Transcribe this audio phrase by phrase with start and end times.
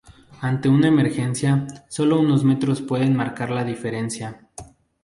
[0.39, 4.47] Ante una emergencia, sólo unos metros pueden marcar la diferencia.